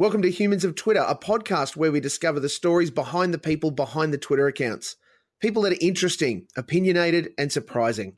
[0.00, 3.70] Welcome to Humans of Twitter, a podcast where we discover the stories behind the people
[3.70, 4.96] behind the Twitter accounts.
[5.42, 8.16] People that are interesting, opinionated, and surprising.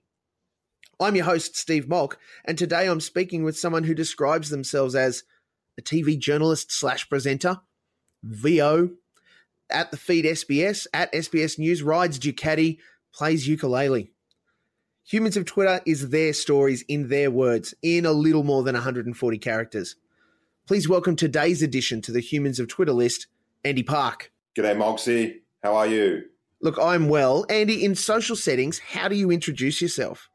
[1.00, 5.24] I'm your host, Steve Molk, and today I'm speaking with someone who describes themselves as
[5.76, 7.62] a TV journalist slash presenter,
[8.22, 8.90] VO,
[9.68, 12.78] at the feed SBS, at SBS News, rides Ducati,
[13.12, 14.12] plays ukulele.
[15.08, 19.38] Humans of Twitter is their stories in their words, in a little more than 140
[19.38, 19.96] characters.
[20.64, 23.26] Please welcome today's addition to the Humans of Twitter list,
[23.64, 24.30] Andy Park.
[24.56, 25.42] G'day, Moxie.
[25.64, 26.22] How are you?
[26.60, 27.44] Look, I'm well.
[27.48, 30.30] Andy, in social settings, how do you introduce yourself?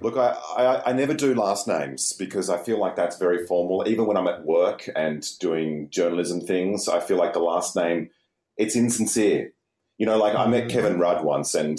[0.00, 3.84] Look, I, I, I, never do last names because I feel like that's very formal.
[3.86, 8.10] Even when I'm at work and doing journalism things, I feel like the last name,
[8.56, 9.52] it's insincere.
[9.96, 10.70] You know, like I met mm.
[10.70, 11.78] Kevin Rudd once, and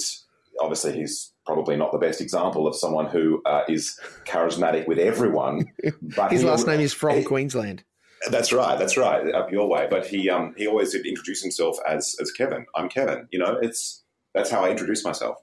[0.60, 5.66] obviously he's probably not the best example of someone who uh, is charismatic with everyone.
[6.16, 7.84] But his last name is from he, Queensland.
[8.30, 8.78] That's right.
[8.80, 9.34] That's right.
[9.34, 9.88] Up your way.
[9.90, 12.66] But he um, he always did introduce himself as as Kevin.
[12.76, 13.28] I'm Kevin.
[13.32, 15.38] You know, it's that's how I introduce myself.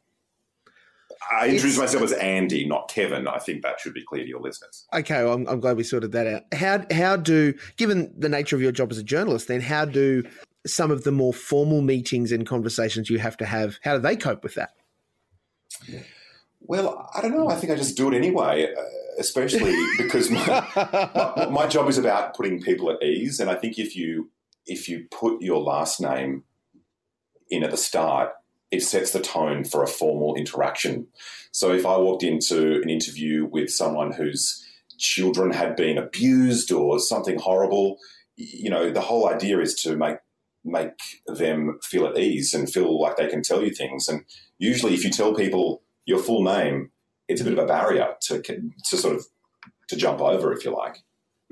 [1.32, 3.28] I introduce myself as Andy, not Kevin.
[3.28, 4.86] I think that should be clear to your listeners.
[4.92, 6.42] Okay, well, I'm, I'm glad we sorted that out.
[6.52, 10.24] How how do, given the nature of your job as a journalist, then how do
[10.66, 13.78] some of the more formal meetings and conversations you have to have?
[13.82, 14.70] How do they cope with that?
[16.60, 17.48] Well, I don't know.
[17.48, 18.82] I think I just do it anyway, uh,
[19.18, 23.38] especially because my, my, my, job is about putting people at ease.
[23.38, 24.30] And I think if you
[24.66, 26.44] if you put your last name
[27.50, 28.30] in at the start,
[28.70, 31.06] it sets the tone for a formal interaction.
[31.52, 34.64] So if I walked into an interview with someone whose
[34.98, 37.98] children had been abused or something horrible,
[38.36, 40.16] you know, the whole idea is to make
[40.64, 44.08] make them feel at ease and feel like they can tell you things.
[44.08, 44.24] And
[44.58, 46.90] usually, if you tell people your full name,
[47.28, 49.26] it's a bit of a barrier to to sort of
[49.88, 50.98] to jump over, if you like.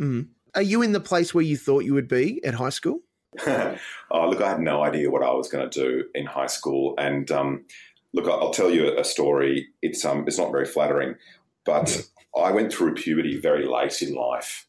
[0.01, 0.29] Mm.
[0.55, 3.01] Are you in the place where you thought you would be at high school?
[3.47, 3.79] oh,
[4.13, 7.31] look, I had no idea what I was going to do in high school, and
[7.31, 7.65] um,
[8.13, 9.69] look, I'll tell you a story.
[9.81, 11.15] It's um, it's not very flattering,
[11.65, 12.07] but
[12.39, 14.67] I went through puberty very late in life,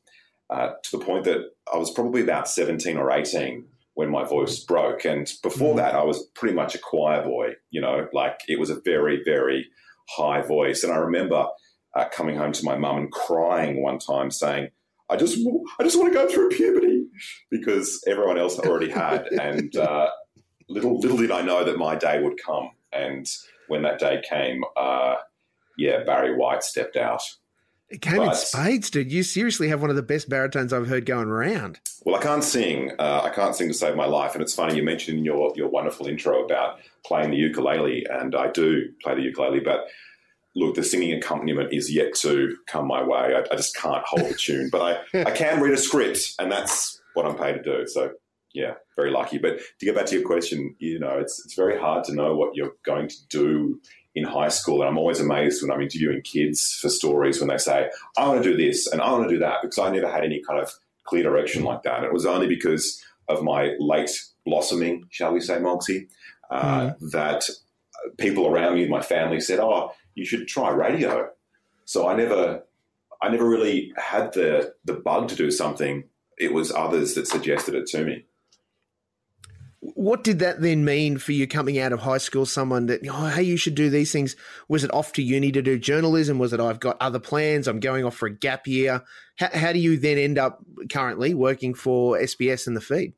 [0.49, 3.65] uh, to the point that I was probably about seventeen or eighteen
[3.95, 5.05] when my voice broke.
[5.05, 5.77] And before mm.
[5.77, 9.21] that, I was pretty much a choir boy, you know, like it was a very,
[9.23, 9.67] very
[10.09, 10.83] high voice.
[10.83, 11.45] And I remember
[11.95, 14.69] uh, coming home to my mum and crying one time saying,
[15.09, 15.37] I just,
[15.79, 17.05] I just want to go through puberty
[17.51, 19.27] because everyone else already had.
[19.41, 20.09] and uh,
[20.69, 22.71] little, little did I know that my day would come.
[22.91, 23.27] And
[23.67, 25.15] when that day came, uh,
[25.77, 27.21] yeah, Barry White stepped out.
[27.93, 29.11] It came but, in spades, dude.
[29.11, 31.79] You seriously have one of the best baritones I've heard going around.
[32.03, 32.91] Well, I can't sing.
[32.97, 34.33] Uh, I can't sing to save my life.
[34.33, 38.33] And it's funny you mentioned in your your wonderful intro about playing the ukulele, and
[38.33, 39.59] I do play the ukulele.
[39.59, 39.85] But
[40.55, 43.35] look, the singing accompaniment is yet to come my way.
[43.35, 44.81] I, I just can't hold the tune, but
[45.13, 47.85] I I can read a script, and that's what I'm paid to do.
[47.85, 48.13] So
[48.55, 49.37] yeah, very lucky.
[49.37, 52.35] But to get back to your question, you know, it's it's very hard to know
[52.35, 53.79] what you're going to do
[54.15, 54.81] in high school.
[54.81, 58.43] And I'm always amazed when I'm interviewing kids for stories when they say, I want
[58.43, 60.59] to do this and I want to do that, because I never had any kind
[60.59, 60.71] of
[61.03, 61.97] clear direction like that.
[61.97, 64.11] And it was only because of my late
[64.45, 66.07] blossoming, shall we say, Moxie,
[66.51, 67.11] uh, mm.
[67.11, 67.49] that
[68.17, 71.29] people around me, my family said, Oh, you should try radio.
[71.85, 72.63] So I never,
[73.21, 76.03] I never really had the, the bug to do something.
[76.37, 78.25] It was others that suggested it to me
[79.95, 82.45] what did that then mean for you coming out of high school?
[82.45, 84.35] Someone that, oh, hey, you should do these things.
[84.69, 86.39] Was it off to uni to do journalism?
[86.39, 89.03] Was it, I've got other plans, I'm going off for a gap year?
[89.37, 93.13] How, how do you then end up currently working for SBS and the feed?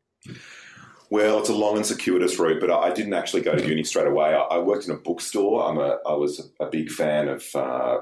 [1.11, 4.07] Well, it's a long and circuitous route, but I didn't actually go to uni straight
[4.07, 4.33] away.
[4.33, 5.69] I worked in a bookstore.
[5.69, 7.97] I'm a, I was a big fan of uh,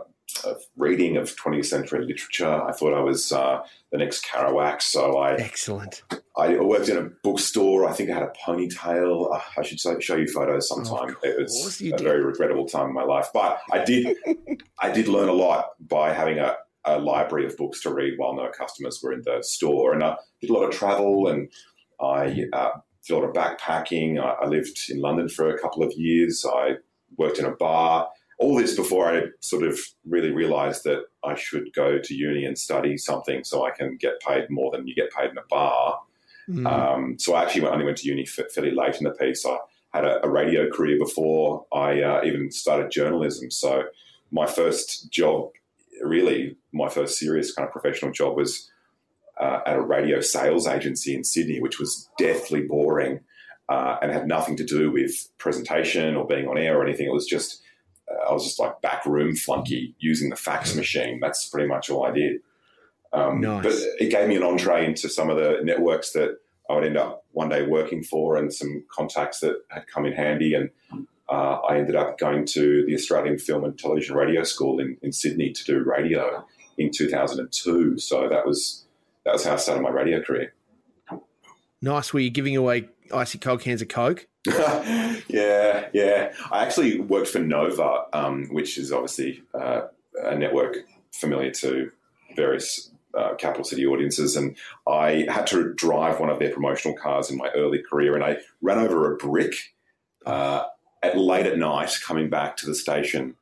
[0.45, 2.47] of reading of 20th century literature.
[2.47, 3.61] I thought I was uh,
[3.91, 6.03] the next Kerouac, so I excellent.
[6.38, 7.88] I worked in a bookstore.
[7.88, 9.33] I think I had a ponytail.
[9.33, 11.16] Uh, I should show you photos sometime.
[11.23, 12.01] it was a did.
[12.01, 14.17] very regrettable time in my life, but I did
[14.79, 16.55] I did learn a lot by having a,
[16.85, 20.17] a library of books to read while no customers were in the store, and I
[20.41, 21.50] did a lot of travel and
[22.01, 22.45] I.
[22.51, 22.71] Uh,
[23.06, 24.18] did a lot of backpacking.
[24.18, 26.45] I, I lived in London for a couple of years.
[26.50, 26.75] I
[27.18, 28.07] worked in a bar
[28.44, 32.57] all this before I sort of really realized that I should go to uni and
[32.57, 36.01] study something so I can get paid more than you get paid in a bar.
[36.50, 36.68] Mm.
[36.68, 39.45] Um, so I actually only went to uni fairly late in the piece.
[39.45, 39.57] I
[39.94, 43.50] had a, a radio career before I uh, even started journalism.
[43.50, 43.84] So
[44.30, 45.51] my first job,
[46.01, 48.69] really, my first serious kind of professional job was
[49.40, 53.22] uh, at a radio sales agency in Sydney, which was deathly boring
[53.69, 57.07] uh, and had nothing to do with presentation or being on air or anything.
[57.07, 57.62] It was just
[58.27, 61.19] I was just like back room flunky using the fax machine.
[61.19, 62.42] That's pretty much all I did.
[63.13, 63.63] Um, nice.
[63.63, 66.38] But it gave me an entree into some of the networks that
[66.69, 70.13] I would end up one day working for and some contacts that had come in
[70.13, 70.54] handy.
[70.54, 70.69] And
[71.30, 75.12] uh, I ended up going to the Australian Film and Television Radio School in, in
[75.12, 76.45] Sydney to do radio
[76.77, 78.00] in 2002.
[78.00, 78.86] So that was
[79.25, 80.54] that was how I started my radio career.
[81.81, 82.13] Nice.
[82.13, 84.27] Were you giving away icy cold cans of Coke?
[84.47, 86.33] yeah, yeah.
[86.51, 89.83] I actually worked for Nova, um, which is obviously uh,
[90.21, 90.77] a network
[91.11, 91.91] familiar to
[92.35, 94.57] various uh, capital city audiences, and
[94.88, 98.38] I had to drive one of their promotional cars in my early career, and I
[98.61, 99.53] ran over a brick
[100.25, 100.63] uh,
[101.01, 103.35] at late at night coming back to the station,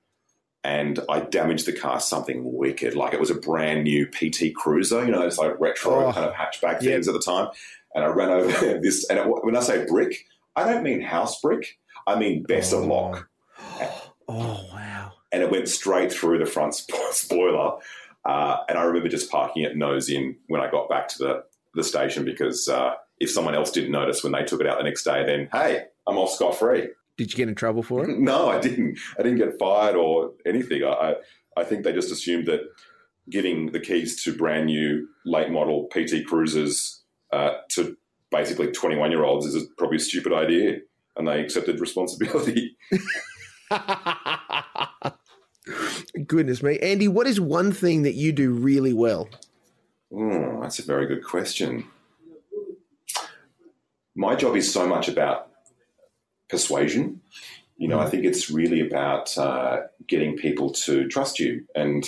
[0.64, 2.96] and I damaged the car something wicked.
[2.96, 6.26] Like it was a brand new PT Cruiser, you know, those like retro oh, kind
[6.26, 7.48] of hatchback things at the time,
[7.96, 9.10] and I ran over this.
[9.10, 11.78] And it, when I say brick, I don't mean house brick.
[12.08, 13.28] I mean Besser block.
[14.34, 15.12] Oh wow!
[15.34, 16.74] And it went straight through the front
[17.12, 17.80] spoiler
[18.26, 21.44] uh, and I remember just parking it nose in when I got back to the,
[21.74, 24.84] the station because uh, if someone else didn't notice when they took it out the
[24.84, 26.90] next day, then hey, I'm off scot free.
[27.18, 28.10] Did you get in trouble for it?
[28.20, 29.00] no, I didn't.
[29.18, 30.84] I didn't get fired or anything.
[30.84, 31.16] I,
[31.58, 32.62] I think they just assumed that
[33.30, 37.01] giving the keys to brand new late model PT Cruisers
[37.32, 37.98] uh, to
[38.32, 40.78] basically 21 year olds is probably a stupid idea,
[41.16, 42.78] and they accepted responsibility.
[46.28, 46.80] Goodness me.
[46.80, 49.30] Andy, what is one thing that you do really well?
[50.14, 51.86] Oh, that's a very good question.
[54.16, 55.50] My job is so much about
[56.50, 57.22] persuasion.
[57.78, 61.66] You know, I think it's really about uh, getting people to trust you.
[61.76, 62.08] And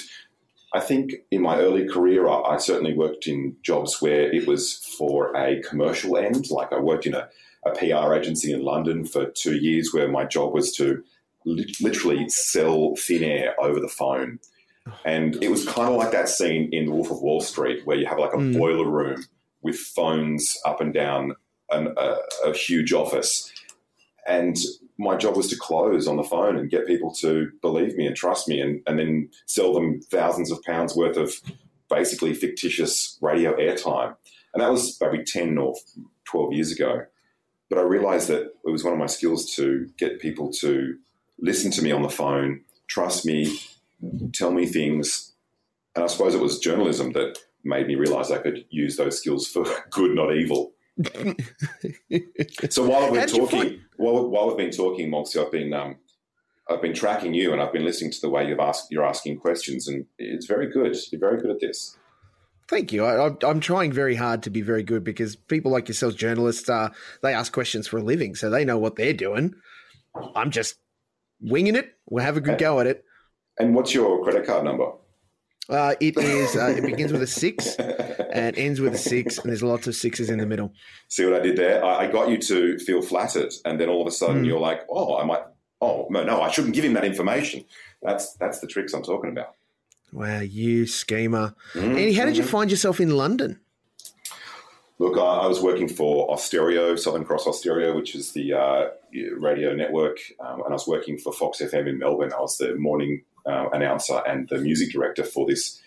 [0.73, 4.79] I think in my early career, I, I, certainly worked in jobs where it was
[4.97, 6.49] for a commercial end.
[6.49, 7.29] Like I worked in a,
[7.65, 11.03] a PR agency in London for two years where my job was to
[11.45, 14.39] literally sell thin air over the phone.
[15.05, 17.97] And it was kind of like that scene in The Wolf of Wall Street where
[17.97, 18.57] you have like a mm.
[18.57, 19.25] boiler room
[19.61, 21.35] with phones up and down
[21.71, 22.15] an, a,
[22.45, 23.51] a huge office.
[24.27, 24.57] And
[24.97, 28.15] my job was to close on the phone and get people to believe me and
[28.15, 31.33] trust me and, and then sell them thousands of pounds worth of
[31.89, 34.15] basically fictitious radio airtime.
[34.53, 35.75] And that was maybe 10 or
[36.25, 37.05] 12 years ago.
[37.69, 40.95] But I realized that it was one of my skills to get people to
[41.39, 43.59] listen to me on the phone, trust me,
[44.31, 45.33] tell me things.
[45.95, 49.47] And I suppose it was journalism that made me realize I could use those skills
[49.47, 50.73] for good, not evil.
[52.69, 55.95] So while we've been talking, while, while we've been talking, Moxie, I've been um,
[56.69, 59.39] I've been tracking you, and I've been listening to the way you've asked you're asking
[59.39, 60.95] questions, and it's very good.
[61.11, 61.97] You're very good at this.
[62.69, 63.05] Thank you.
[63.05, 66.89] I, am trying very hard to be very good because people like yourselves, journalists, uh,
[67.21, 69.53] they ask questions for a living, so they know what they're doing.
[70.35, 70.75] I'm just
[71.41, 71.93] winging it.
[72.09, 73.03] We'll have a good go at it.
[73.59, 74.91] And what's your credit card number?
[75.69, 76.55] Uh, it is.
[76.55, 79.95] Uh, it begins with a six and ends with a six, and there's lots of
[79.95, 80.73] sixes in the middle.
[81.07, 81.83] See what I did there?
[81.83, 84.47] I, I got you to feel flattered, and then all of a sudden mm.
[84.47, 85.43] you're like, "Oh, I might.
[85.79, 87.63] Oh no, no, I shouldn't give him that information."
[88.01, 89.55] That's that's the tricks I'm talking about.
[90.11, 91.55] Wow, you schemer.
[91.73, 92.51] Mm, Andy, how did you mm-hmm.
[92.51, 93.59] find yourself in London?
[94.99, 98.89] Look, I, I, was working for Austereo, Southern Cross Austereo, which is the uh,
[99.37, 102.31] radio network, um, and I was working for Fox FM in Melbourne.
[102.31, 105.81] I was the morning uh, announcer and the music director for this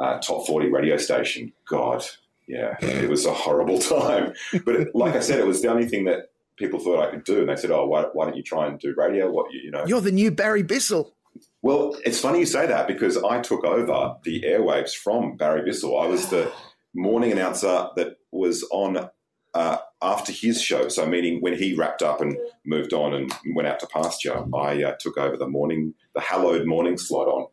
[0.00, 1.52] uh, top 40 radio station.
[1.68, 2.04] God,
[2.46, 4.34] yeah, it was a horrible time.
[4.64, 7.24] But it, like I said, it was the only thing that people thought I could
[7.24, 7.40] do.
[7.40, 9.30] And they said, oh, why, why don't you try and do radio?
[9.30, 9.84] What, you, you know?
[9.86, 11.14] You're the new Barry Bissell.
[11.62, 15.98] Well, it's funny you say that because I took over the airwaves from Barry Bissell.
[15.98, 16.52] I was the
[16.94, 19.08] morning announcer that was on
[19.54, 20.88] uh, after his show.
[20.88, 24.82] So, meaning when he wrapped up and moved on and went out to pasture, I
[24.82, 27.46] uh, took over the morning, the hallowed morning slot on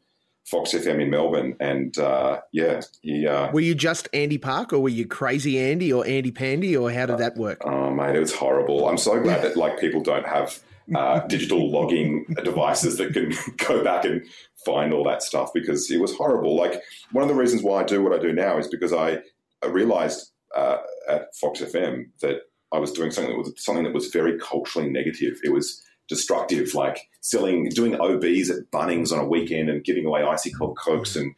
[0.45, 1.55] Fox FM in Melbourne.
[1.59, 3.27] And uh, yeah, he.
[3.27, 6.91] Uh, were you just Andy Park, or were you Crazy Andy, or Andy Pandy, or
[6.91, 7.61] how did that work?
[7.63, 8.87] Oh mate, it was horrible.
[8.87, 10.59] I'm so glad that like people don't have.
[10.93, 13.31] Uh, digital logging devices that can
[13.65, 14.25] go back and
[14.65, 16.57] find all that stuff because it was horrible.
[16.57, 16.81] Like
[17.13, 19.19] one of the reasons why I do what I do now is because I,
[19.63, 20.77] I realized uh,
[21.07, 22.41] at Fox FM that
[22.71, 25.39] I was doing something that was something that was very culturally negative.
[25.43, 30.23] It was destructive, like selling, doing OBs at Bunnings on a weekend and giving away
[30.23, 31.33] icy cold cokes and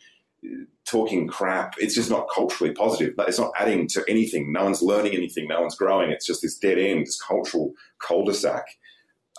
[0.45, 1.75] uh, talking crap.
[1.77, 3.13] It's just not culturally positive.
[3.19, 4.51] It's not adding to anything.
[4.51, 5.47] No one's learning anything.
[5.47, 6.11] No one's growing.
[6.11, 8.65] It's just this dead end, this cultural cul-de-sac.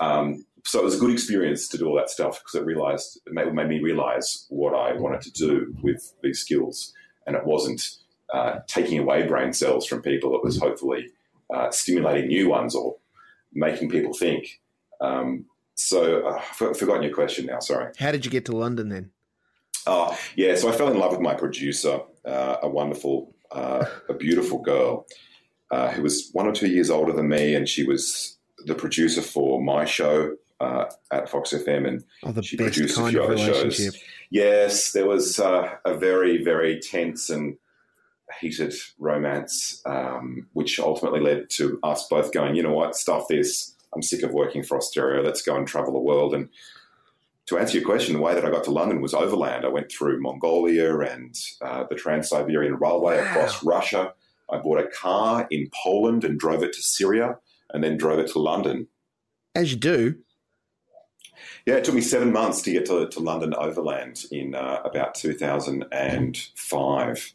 [0.01, 3.21] Um, so it was a good experience to do all that stuff because it realized
[3.27, 6.93] it made, made me realize what I wanted to do with these skills,
[7.27, 7.83] and it wasn't
[8.35, 10.35] uh, taking away brain cells from people.
[10.35, 11.07] It was hopefully
[11.55, 12.97] uh, stimulating new ones or
[13.53, 14.61] making people think.
[15.01, 15.45] Um,
[15.77, 17.61] so uh, I've forgotten your question now.
[17.61, 17.93] Sorry.
[17.99, 19.11] How did you get to London then?
[19.87, 20.57] Oh, yeah.
[20.57, 25.07] So I fell in love with my producer, uh, a wonderful, uh, a beautiful girl
[25.71, 28.37] uh, who was one or two years older than me, and she was
[28.67, 33.23] the producer for my show uh, at Fox FM, and oh, she produced a few
[33.23, 33.97] other shows.
[34.31, 37.57] Yes, there was uh, a very, very tense and
[38.41, 43.75] heated romance, um, which ultimately led to us both going, you know what, stuff this.
[43.95, 45.23] I'm sick of working for Austereo.
[45.23, 46.35] Let's go and travel the world.
[46.35, 46.49] And
[47.47, 49.65] to answer your question, the way that I got to London was overland.
[49.65, 53.25] I went through Mongolia and uh, the Trans Siberian Railway wow.
[53.25, 54.15] across Russia.
[54.51, 57.39] I bought a car in Poland and drove it to Syria
[57.73, 58.89] and then drove it to London.
[59.55, 60.17] As you do.
[61.67, 65.15] Yeah, it took me seven months to get to, to London overland in uh, about
[65.15, 67.35] 2005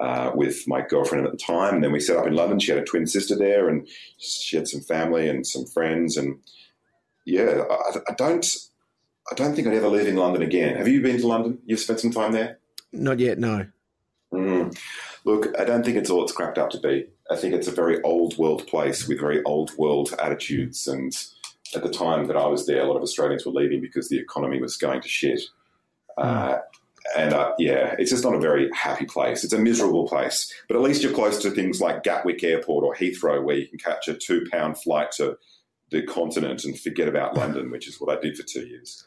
[0.00, 1.74] uh, with my girlfriend at the time.
[1.74, 2.58] And then we set up in London.
[2.58, 3.86] She had a twin sister there, and
[4.18, 6.16] she had some family and some friends.
[6.16, 6.38] And
[7.24, 8.46] yeah, I, I don't,
[9.30, 10.76] I don't think I'd ever live in London again.
[10.76, 11.58] Have you been to London?
[11.66, 12.58] You've spent some time there?
[12.92, 13.38] Not yet.
[13.38, 13.66] No.
[14.32, 14.76] Mm.
[15.24, 17.06] Look, I don't think it's all it's cracked up to be.
[17.30, 20.88] I think it's a very old world place with very old world attitudes.
[20.88, 21.12] And
[21.74, 24.18] at the time that I was there, a lot of Australians were leaving because the
[24.18, 25.40] economy was going to shit.
[26.18, 26.24] Mm.
[26.24, 26.58] Uh,
[27.16, 29.44] and uh, yeah, it's just not a very happy place.
[29.44, 30.52] It's a miserable place.
[30.68, 33.78] But at least you're close to things like Gatwick Airport or Heathrow, where you can
[33.78, 35.36] catch a two pound flight to
[35.90, 39.04] the continent and forget about London, which is what I did for two years.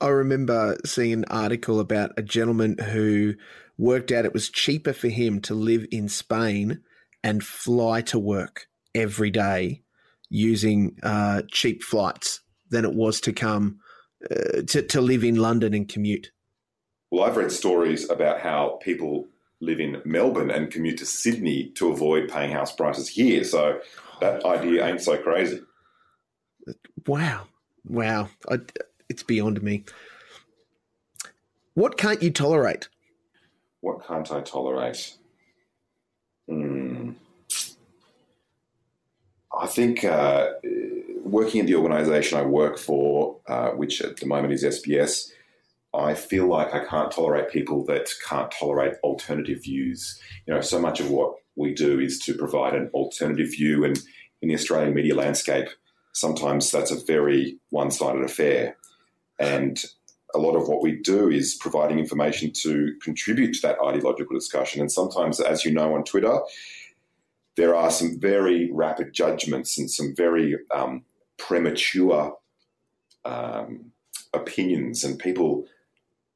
[0.00, 3.34] I remember seeing an article about a gentleman who
[3.78, 6.80] worked out it was cheaper for him to live in Spain
[7.22, 9.82] and fly to work every day
[10.28, 13.78] using uh, cheap flights than it was to come
[14.30, 16.30] uh, to, to live in London and commute.
[17.14, 19.28] Well, I've read stories about how people
[19.60, 23.44] live in Melbourne and commute to Sydney to avoid paying house prices here.
[23.44, 23.78] So
[24.20, 25.60] that idea ain't so crazy.
[27.06, 27.46] Wow.
[27.84, 28.30] Wow.
[28.50, 28.58] I,
[29.08, 29.84] it's beyond me.
[31.74, 32.88] What can't you tolerate?
[33.80, 35.14] What can't I tolerate?
[36.48, 37.12] Hmm.
[39.56, 40.48] I think uh,
[41.22, 45.30] working at the organisation I work for, uh, which at the moment is SBS,
[45.94, 50.20] I feel like I can't tolerate people that can't tolerate alternative views.
[50.46, 53.98] You know, so much of what we do is to provide an alternative view, and
[54.42, 55.68] in the Australian media landscape,
[56.12, 58.76] sometimes that's a very one-sided affair.
[59.38, 59.82] And
[60.34, 64.80] a lot of what we do is providing information to contribute to that ideological discussion.
[64.80, 66.40] And sometimes, as you know on Twitter,
[67.56, 71.04] there are some very rapid judgments and some very um,
[71.36, 72.36] premature
[73.24, 73.92] um,
[74.32, 75.66] opinions, and people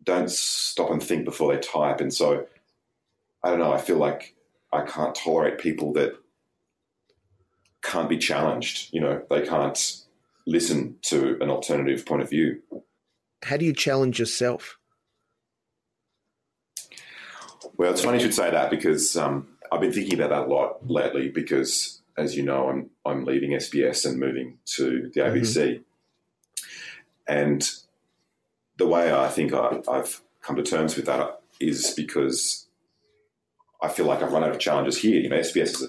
[0.02, 2.00] don't stop and think before they type.
[2.00, 2.46] And so,
[3.42, 4.34] I don't know, I feel like
[4.72, 6.14] I can't tolerate people that
[7.82, 8.92] can't be challenged.
[8.92, 10.04] You know, they can't
[10.46, 12.62] listen to an alternative point of view.
[13.42, 14.78] How do you challenge yourself?
[17.76, 20.52] Well, it's funny you should say that because um, I've been thinking about that a
[20.52, 21.28] lot lately.
[21.28, 26.62] Because, as you know, I'm I'm leaving SBS and moving to the ABC, mm-hmm.
[27.28, 27.70] and
[28.78, 32.66] the way I think I, I've come to terms with that is because
[33.82, 35.20] I feel like I've run out of challenges here.
[35.20, 35.88] You know, SBS is a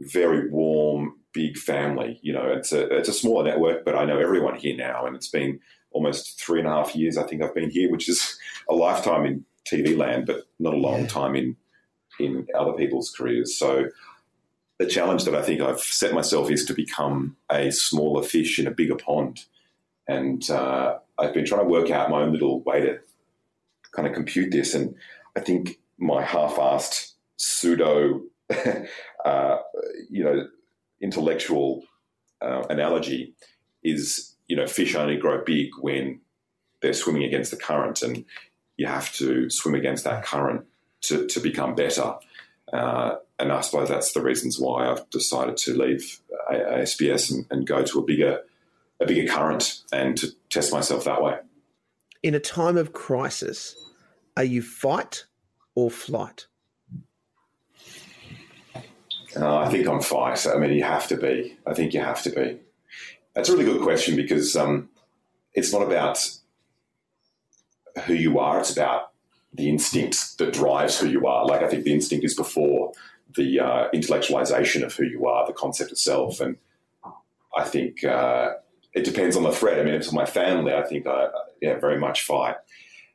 [0.00, 2.18] very warm, big family.
[2.22, 5.14] You know, it's a it's a smaller network, but I know everyone here now, and
[5.14, 7.16] it's been almost three and a half years.
[7.16, 10.78] I think I've been here, which is a lifetime in TV land, but not a
[10.78, 11.08] long yeah.
[11.08, 11.56] time in
[12.18, 13.56] in other people's careers.
[13.56, 13.88] So
[14.78, 18.66] the challenge that I think I've set myself is to become a smaller fish in
[18.66, 19.44] a bigger pond,
[20.08, 22.98] and uh, I've been trying to work out my own little way to
[23.92, 24.74] kind of compute this.
[24.74, 24.94] And
[25.36, 28.22] I think my half-assed pseudo,
[29.24, 29.56] uh,
[30.10, 30.48] you know,
[31.00, 31.84] intellectual
[32.40, 33.34] uh, analogy
[33.82, 36.20] is you know, fish only grow big when
[36.80, 38.24] they're swimming against the current, and
[38.76, 40.64] you have to swim against that current
[41.02, 42.14] to, to become better.
[42.72, 47.66] Uh, and I suppose that's the reasons why I've decided to leave ASBS and, and
[47.66, 48.40] go to a bigger
[49.00, 51.36] a bigger current and to test myself that way.
[52.22, 53.76] In a time of crisis,
[54.36, 55.26] are you fight
[55.74, 56.46] or flight?
[59.36, 60.46] Uh, I think I'm fight.
[60.46, 61.56] I mean, you have to be.
[61.66, 62.58] I think you have to be.
[63.34, 64.88] That's a really good question because um,
[65.54, 66.18] it's not about
[68.06, 69.12] who you are, it's about
[69.52, 71.46] the instinct that drives who you are.
[71.46, 72.92] Like, I think the instinct is before
[73.36, 76.40] the uh, intellectualization of who you are, the concept itself.
[76.40, 76.56] And
[77.56, 78.54] I think uh,
[78.94, 79.78] it depends on the threat.
[79.78, 81.28] I mean, it's my family, I think I
[81.60, 82.56] yeah, very much fight.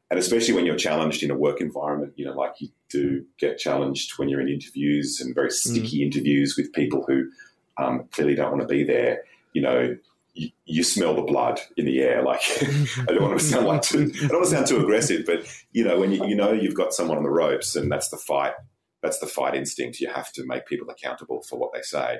[0.09, 3.57] And especially when you're challenged in a work environment, you know, like you do get
[3.57, 6.05] challenged when you're in interviews and very sticky mm.
[6.05, 7.29] interviews with people who
[7.77, 9.23] um, clearly don't want to be there.
[9.53, 9.97] You know,
[10.35, 12.21] you, you, smell the blood in the air.
[12.21, 15.25] Like I don't want to sound like too, I don't want to sound too aggressive,
[15.25, 18.09] but you know when you, you know you've got someone on the ropes, and that's
[18.09, 18.53] the fight.
[19.01, 19.99] That's the fight instinct.
[19.99, 22.19] You have to make people accountable for what they say,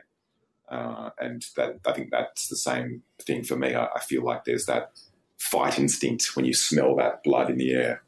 [0.70, 3.76] uh, and that I think that's the same thing for me.
[3.76, 4.92] I, I feel like there's that
[5.40, 8.04] fight instinct when you smell that blood in the air.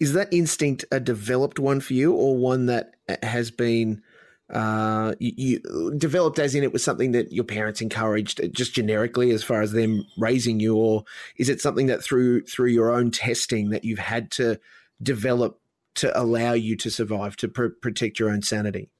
[0.00, 4.02] Is that instinct a developed one for you, or one that has been?
[4.50, 8.74] uh, you, you, developed as in it was something that your parents encouraged uh, just
[8.74, 11.04] generically as far as them raising you or
[11.36, 14.60] is it something that through through your own testing that you've had to
[15.02, 15.60] develop
[15.94, 18.90] to allow you to survive to pr- protect your own sanity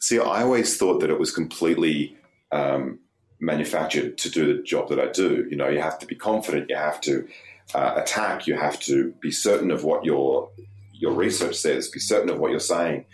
[0.00, 2.16] see i always thought that it was completely
[2.52, 2.98] um,
[3.38, 5.46] manufactured to do the job that i do.
[5.50, 7.26] You know you have to be confident you have to
[7.74, 10.50] uh, attack you have to be certain of what your
[11.00, 13.06] your research says be certain of what you're saying.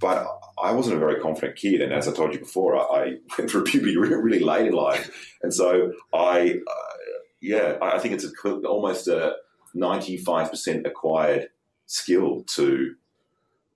[0.00, 0.26] But
[0.62, 3.64] I wasn't a very confident kid, and as I told you before, I, went through
[3.64, 6.96] puberty really, really late in life, and so I, uh,
[7.40, 9.36] yeah, I think it's a, almost a
[9.74, 11.48] ninety-five percent acquired
[11.86, 12.94] skill to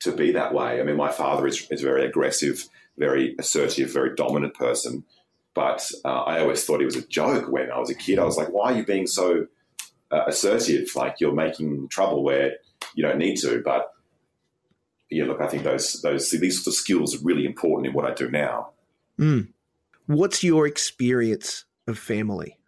[0.03, 0.81] to be that way.
[0.81, 2.69] I mean, my father is is a very aggressive,
[2.99, 5.05] very assertive, very dominant person,
[5.55, 8.19] but uh, I always thought he was a joke when I was a kid.
[8.19, 9.47] I was like, why are you being so
[10.11, 10.89] uh, assertive?
[10.95, 12.57] Like you're making trouble where
[12.95, 13.93] you don't need to, but
[15.11, 18.11] yeah, look, I think those those these sort of skills are really important in what
[18.11, 18.71] I do now.
[19.19, 19.49] Mm.
[20.07, 22.59] What's your experience of family?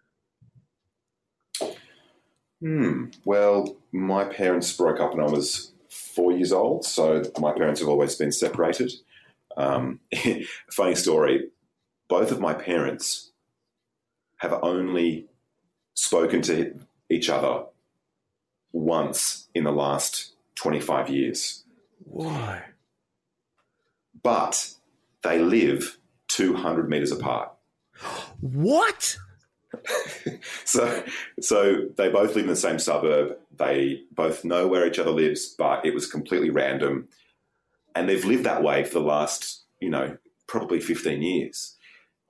[2.61, 3.07] Hmm.
[3.25, 7.89] Well, my parents broke up when I was four years old, so my parents have
[7.89, 8.93] always been separated.
[9.57, 10.01] Um,
[10.71, 11.49] funny story:
[12.09, 13.31] both of my parents
[14.39, 15.27] have only
[15.95, 17.65] spoken to each other
[18.73, 21.65] once in the last twenty-five years.
[22.05, 22.63] Why?
[24.23, 24.75] But
[25.23, 25.99] they live
[26.29, 27.53] 200 meters apart.
[28.41, 29.17] What?
[30.65, 31.05] so,
[31.41, 33.37] so they both live in the same suburb.
[33.57, 37.09] They both know where each other lives, but it was completely random,
[37.95, 40.17] and they've lived that way for the last, you know,
[40.47, 41.77] probably 15 years.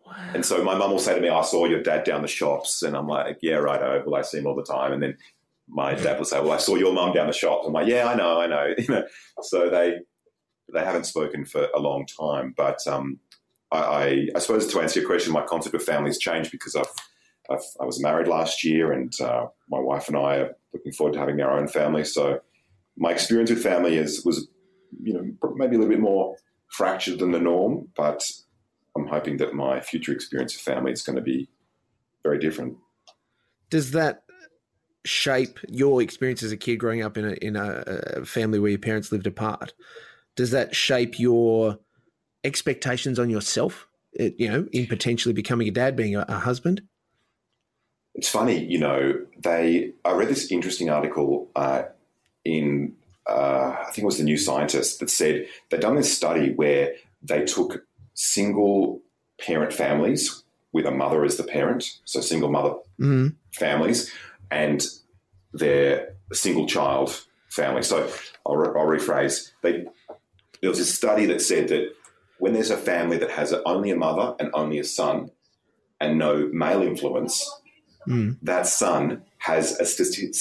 [0.06, 0.14] Wow.
[0.34, 2.82] And so my mum will say to me, "I saw your dad down the shops,"
[2.82, 4.04] and I'm like, "Yeah, right.
[4.04, 5.16] Well, I see him all the time." And then
[5.66, 8.08] my dad will say, "Well, I saw your mum down the shop." I'm like, "Yeah,
[8.08, 9.04] I know, I know." You know,
[9.40, 10.00] so they
[10.72, 12.54] they haven't spoken for a long time.
[12.56, 13.18] But um,
[13.70, 16.90] I, I, suppose to answer your question, my concept of family has changed because I've,
[17.50, 21.14] I've i was married last year, and uh, my wife and I are looking forward
[21.14, 22.04] to having our own family.
[22.04, 22.40] So
[22.96, 24.48] my experience with family is was
[25.02, 26.36] you know maybe a little bit more
[26.68, 28.22] fractured than the norm, but
[28.96, 31.48] I'm hoping that my future experience of family is going to be
[32.22, 32.76] very different.
[33.70, 34.22] Does that
[35.04, 38.78] shape your experience as a kid growing up in a in a family where your
[38.78, 39.74] parents lived apart?
[40.36, 41.78] Does that shape your
[42.42, 43.86] expectations on yourself?
[44.18, 46.82] You know, in potentially becoming a dad, being a, a husband.
[48.14, 49.20] It's funny, you know.
[49.42, 51.84] They I read this interesting article uh,
[52.44, 52.94] in
[53.26, 56.94] uh, I think it was the New Scientist that said they'd done this study where
[57.22, 59.00] they took single
[59.40, 63.28] parent families with a mother as the parent, so single mother mm-hmm.
[63.52, 64.12] families,
[64.50, 64.84] and
[65.52, 67.82] their single child family.
[67.82, 68.10] So
[68.44, 69.52] I'll, I'll rephrase.
[69.62, 69.84] They,
[70.60, 71.94] there was a study that said that
[72.38, 75.30] when there's a family that has only a mother and only a son
[76.00, 77.48] and no male influence,
[78.08, 78.36] mm.
[78.42, 80.34] that son has a st-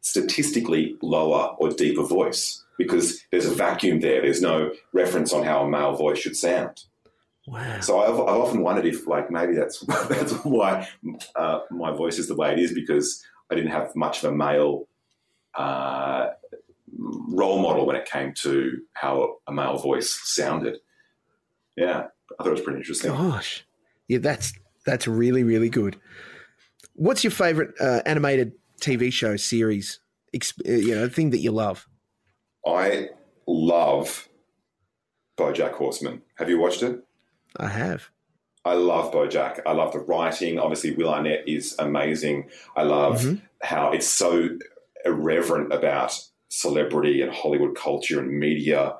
[0.00, 4.22] statistically lower or deeper voice because there's a vacuum there.
[4.22, 6.84] There's no reference on how a male voice should sound.
[7.46, 7.80] Wow.
[7.80, 10.88] So I've, I've often wondered if, like, maybe that's that's why
[11.36, 14.36] uh, my voice is the way it is because I didn't have much of a
[14.36, 14.86] male
[15.54, 16.30] uh,
[16.98, 20.78] role model when it came to how a male voice sounded.
[21.76, 22.04] Yeah,
[22.38, 23.12] I thought it was pretty interesting.
[23.12, 23.66] Gosh,
[24.08, 24.52] yeah, that's
[24.86, 26.00] that's really really good.
[26.94, 30.00] What's your favorite uh, animated TV show series?
[30.34, 30.38] Uh,
[30.72, 31.88] you know, thing that you love.
[32.66, 33.10] I
[33.46, 34.28] love
[35.36, 36.22] BoJack Horseman.
[36.36, 37.04] Have you watched it?
[37.56, 38.10] I have.
[38.64, 39.60] I love BoJack.
[39.66, 40.58] I love the writing.
[40.58, 42.48] Obviously, Will Arnett is amazing.
[42.76, 43.44] I love mm-hmm.
[43.62, 44.48] how it's so
[45.04, 48.94] irreverent about celebrity and Hollywood culture and media.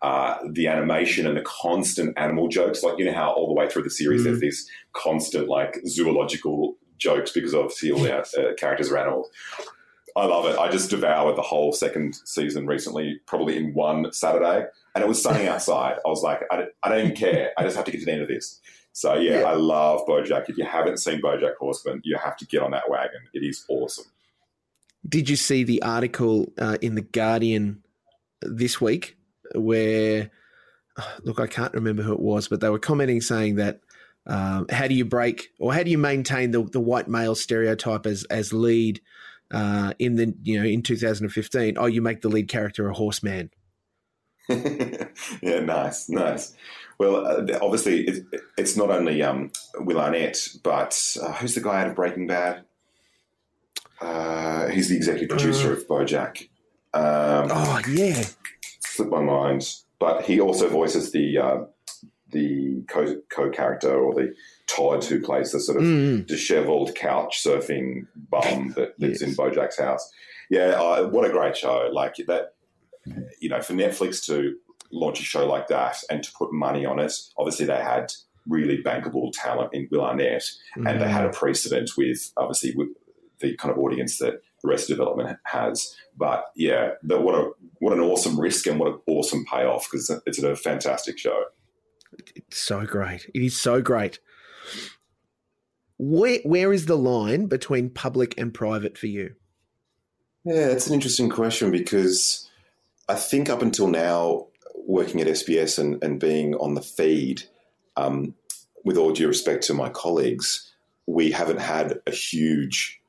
[0.00, 3.68] Uh, the animation and the constant animal jokes, like you know how all the way
[3.68, 4.30] through the series mm-hmm.
[4.30, 9.28] there's these constant like zoological jokes because obviously all our uh, characters are animals.
[10.16, 10.58] I love it.
[10.58, 15.22] I just devoured the whole second season recently, probably in one Saturday, and it was
[15.22, 15.96] sunny outside.
[16.04, 17.52] I was like, I, I don't even care.
[17.56, 18.60] I just have to get to the end of this.
[18.92, 20.48] So yeah, yeah, I love BoJack.
[20.48, 23.20] If you haven't seen BoJack Horseman, you have to get on that wagon.
[23.32, 24.06] It is awesome.
[25.08, 27.82] Did you see the article uh, in the Guardian
[28.42, 29.16] this week
[29.54, 30.30] where?
[31.22, 33.80] Look, I can't remember who it was, but they were commenting saying that
[34.26, 38.06] Um, how do you break or how do you maintain the, the white male stereotype
[38.06, 39.00] as as lead
[39.50, 41.76] uh, in the you know in 2015?
[41.78, 43.50] Oh, you make the lead character a horseman.
[44.48, 46.54] yeah, nice, nice.
[46.98, 48.26] Well, uh, obviously, it,
[48.58, 52.64] it's not only um, Will Arnett, but uh, who's the guy out of Breaking Bad?
[54.00, 55.76] Uh, he's the executive producer uh.
[55.76, 56.48] of BoJack.
[56.92, 58.24] Um, oh yeah,
[58.80, 59.66] slipped my mind.
[59.98, 61.58] But he also voices the uh,
[62.30, 64.34] the co co character or the
[64.66, 66.26] Todd who plays the sort of mm.
[66.26, 69.30] dishevelled couch surfing bum that lives yes.
[69.30, 70.10] in BoJack's house.
[70.48, 71.88] Yeah, uh, what a great show!
[71.92, 72.54] Like that,
[73.40, 74.56] you know, for Netflix to
[74.92, 77.12] launch a show like that and to put money on it.
[77.38, 78.12] Obviously, they had
[78.46, 80.42] really bankable talent in Will Arnett,
[80.76, 80.88] mm.
[80.88, 82.88] and they had a precedent with obviously with
[83.40, 85.94] the kind of audience that Arrested Development has.
[86.16, 90.10] But yeah, the, what a what an awesome risk and what an awesome payoff because
[90.26, 91.44] it's a fantastic show.
[92.34, 93.30] It's so great.
[93.34, 94.18] It is so great.
[95.98, 99.34] Where where is the line between public and private for you?
[100.44, 102.48] Yeah, it's an interesting question because
[103.08, 104.46] I think up until now,
[104.86, 107.42] working at SBS and, and being on the feed,
[107.96, 108.34] um,
[108.84, 110.72] with all due respect to my colleagues,
[111.06, 113.00] we haven't had a huge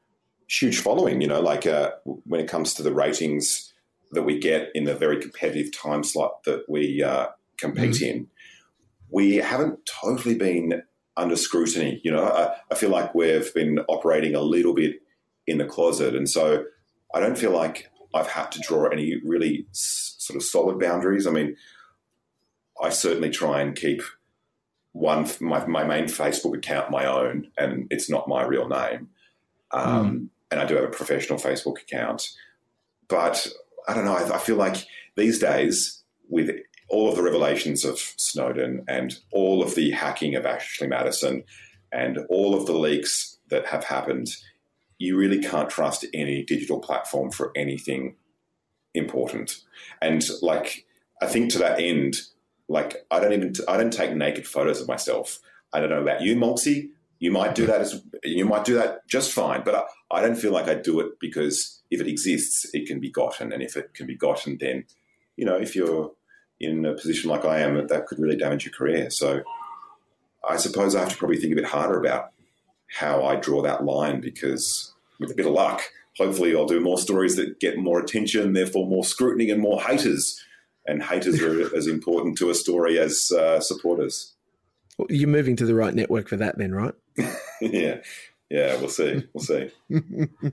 [0.48, 1.22] huge following.
[1.22, 3.74] You know, like uh, when it comes to the ratings
[4.12, 8.18] that we get in the very competitive time slot that we uh, compete mm-hmm.
[8.18, 8.28] in,
[9.12, 10.82] we haven't totally been
[11.18, 12.02] under scrutiny.
[12.04, 15.02] You know, I, I, feel like we've been operating a little bit
[15.46, 16.64] in the closet, and so
[17.14, 21.28] I don't feel like I've had to draw any really s- sort of solid boundaries.
[21.28, 21.56] I mean,
[22.82, 24.02] I certainly try and keep
[24.94, 29.10] one my, my main Facebook account my own, and it's not my real name.
[29.72, 32.30] Um, mm and I do have a professional Facebook account.
[33.08, 33.48] But
[33.88, 34.16] I don't know.
[34.16, 36.50] I, I feel like these days, with
[36.92, 41.44] all of the revelations of Snowden and all of the hacking of Ashley Madison
[41.92, 44.30] and all of the leaks that have happened,
[44.98, 48.16] you really can't trust any digital platform for anything
[48.94, 49.64] important.
[50.02, 50.86] And like,
[51.22, 52.18] I think to that end,
[52.68, 55.40] like I don't even I don't take naked photos of myself.
[55.74, 59.08] I don't know about you, Moxie, you might do that as you might do that
[59.08, 59.84] just fine, but I,
[60.18, 63.54] I don't feel like I do it because if it exists, it can be gotten,
[63.54, 64.86] and if it can be gotten, then
[65.38, 66.12] you know if you're
[66.64, 69.10] in a position like I am, that could really damage your career.
[69.10, 69.42] So
[70.48, 72.32] I suppose I have to probably think a bit harder about
[72.88, 75.82] how I draw that line because with a bit of luck,
[76.18, 80.44] hopefully I'll do more stories that get more attention, therefore more scrutiny and more haters.
[80.86, 84.34] And haters are as important to a story as uh, supporters.
[84.98, 86.94] Well, you're moving to the right network for that, then, right?
[87.62, 87.98] yeah,
[88.50, 89.28] yeah, we'll see.
[89.34, 89.72] We'll see.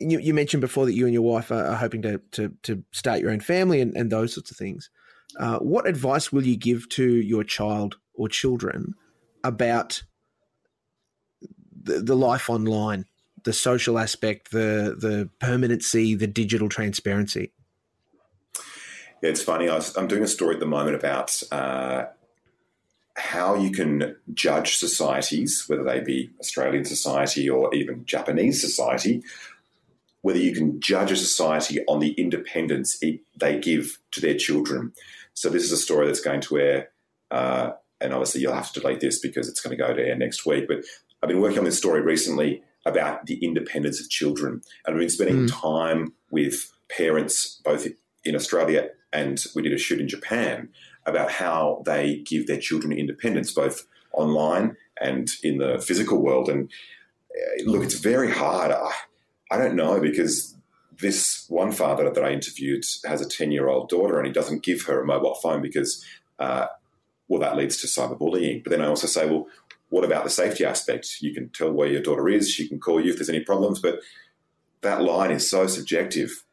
[0.00, 2.82] you, you, mentioned before that you and your wife are, are hoping to, to, to
[2.92, 4.90] start your own family and, and those sorts of things.
[5.38, 8.94] Uh, what advice will you give to your child or children
[9.44, 10.02] about
[11.82, 13.04] the, the life online,
[13.44, 17.52] the social aspect, the the permanency, the digital transparency?
[19.22, 19.68] Yeah, it's funny.
[19.68, 22.06] I am doing a story at the moment about uh,
[23.16, 29.22] how you can judge societies, whether they be Australian society or even Japanese society,
[30.22, 32.98] whether you can judge a society on the independence
[33.36, 34.92] they give to their children.
[35.34, 36.88] So this is a story that's going to air,
[37.30, 40.16] uh, and obviously you'll have to delete this because it's going to go to air
[40.16, 40.66] next week.
[40.68, 40.84] But
[41.22, 45.10] I've been working on this story recently about the independence of children, and I've been
[45.10, 45.60] spending mm.
[45.60, 47.86] time with parents both
[48.24, 50.68] in Australia and we did a shoot in Japan
[51.06, 56.48] about how they give their children independence, both online and in the physical world.
[56.48, 56.70] And
[57.34, 58.72] uh, look, it's very hard.
[59.50, 60.56] I, don't know because
[61.00, 64.62] this one father that I interviewed has a 10 year old daughter and he doesn't
[64.62, 66.04] give her a mobile phone because,
[66.38, 66.66] uh,
[67.28, 68.62] well, that leads to cyberbullying.
[68.62, 69.46] But then I also say, well,
[69.88, 71.16] what about the safety aspect?
[71.20, 73.80] You can tell where your daughter is, she can call you if there's any problems,
[73.80, 74.00] but
[74.82, 76.44] that line is so subjective.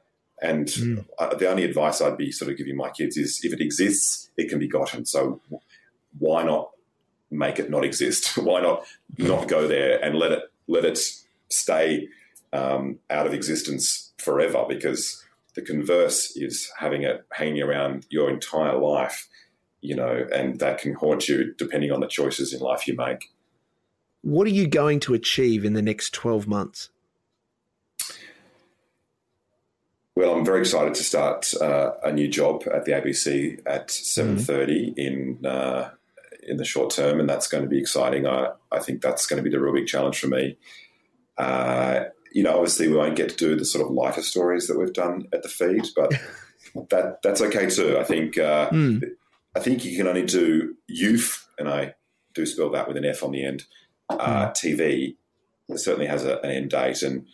[0.42, 1.06] And mm.
[1.40, 4.50] the only advice I'd be sort of giving my kids is if it exists, it
[4.50, 5.06] can be gotten.
[5.06, 5.42] So
[6.20, 6.72] why not
[7.32, 8.38] make it not exist?
[8.44, 8.86] why not
[9.18, 11.00] not go there and let it let it
[11.50, 12.08] stay
[12.54, 14.66] um, out of existence forever?
[14.68, 15.24] Because
[15.56, 19.28] the converse is having it hanging around your entire life,
[19.82, 23.32] you know, and that can haunt you depending on the choices in life you make.
[24.22, 26.90] What are you going to achieve in the next 12 months?
[30.18, 34.48] Well, I'm very excited to start uh, a new job at the ABC at 7:30
[34.48, 35.00] mm-hmm.
[35.00, 35.92] in uh,
[36.42, 38.26] in the short term, and that's going to be exciting.
[38.26, 40.58] I, I think that's going to be the real big challenge for me.
[41.38, 42.06] Uh,
[42.38, 44.94] you know, obviously, we won't get to do the sort of lighter stories that we've
[44.94, 46.12] done at the feed, but
[46.92, 47.98] that that's okay too.
[47.98, 49.04] I think mm.
[49.56, 51.96] I think you can only do youth, and I
[52.36, 53.64] do spell that with an F on the end.
[54.08, 54.52] Uh, hmm.
[54.52, 55.16] TV
[55.76, 57.26] certainly has a, an end date, and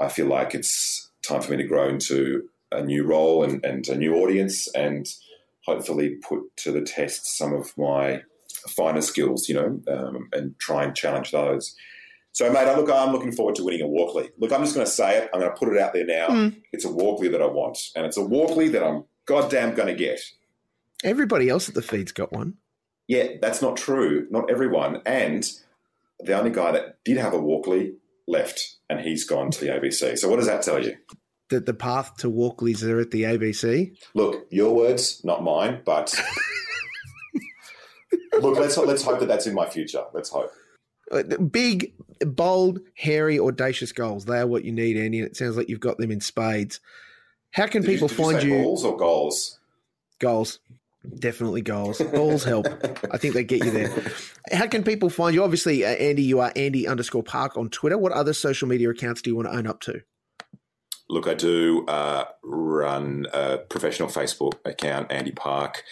[0.00, 3.86] I feel like it's time for me to grow into a new role and, and
[3.88, 5.06] a new audience, and
[5.66, 8.22] hopefully put to the test some of my
[8.70, 11.76] finer skills, you know, um, and try and challenge those.
[12.32, 14.30] So, mate, I look, I'm looking forward to winning a Walkley.
[14.38, 15.30] Look, I'm just going to say it.
[15.34, 16.28] I'm going to put it out there now.
[16.28, 16.62] Mm.
[16.72, 19.94] It's a Walkley that I want, and it's a Walkley that I'm goddamn going to
[19.94, 20.20] get.
[21.04, 22.54] Everybody else at the feed's got one.
[23.06, 24.26] Yeah, that's not true.
[24.30, 25.02] Not everyone.
[25.04, 25.46] And
[26.20, 30.18] the only guy that did have a Walkley left, and he's gone to the ABC.
[30.18, 30.96] So, what does that tell you?
[31.50, 33.94] That the path to Walkleys are at the ABC.
[34.14, 36.18] Look, your words, not mine, but.
[38.40, 40.04] Look, let's let's hope that that's in my future.
[40.14, 40.50] Let's hope.
[41.50, 44.24] Big, bold, hairy, audacious goals.
[44.24, 45.18] They are what you need, Andy.
[45.18, 46.80] And it sounds like you've got them in spades.
[47.52, 48.56] How can did people you, find you?
[48.56, 48.62] you?
[48.62, 49.58] Balls or goals?
[50.18, 50.58] Goals.
[51.18, 51.98] Definitely goals.
[52.12, 52.66] Balls help.
[53.10, 53.92] I think they get you there.
[54.52, 55.42] How can people find you?
[55.42, 57.98] Obviously, uh, Andy, you are Andy underscore Park on Twitter.
[57.98, 60.02] What other social media accounts do you want to own up to?
[61.12, 65.84] Look, I do uh, run a professional Facebook account, Andy Park.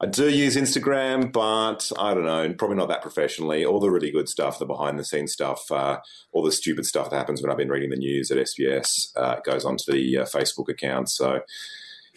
[0.00, 3.64] I do use Instagram, but I don't know, probably not that professionally.
[3.64, 5.98] All the really good stuff, the behind the scenes stuff, uh,
[6.30, 9.40] all the stupid stuff that happens when I've been reading the news at SBS uh,
[9.40, 11.10] goes onto the uh, Facebook account.
[11.10, 11.40] So,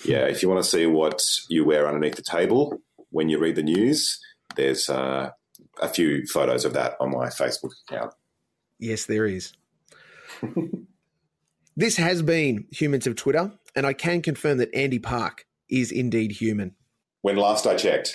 [0.06, 1.20] yeah, if you want to see what
[1.50, 4.20] you wear underneath the table when you read the news,
[4.56, 5.32] there's uh,
[5.82, 8.14] a few photos of that on my Facebook account.
[8.78, 9.52] Yes, there is.
[11.76, 16.34] This has been Humans of Twitter, and I can confirm that Andy Park is indeed
[16.34, 16.76] human.
[17.22, 18.10] When last I checked.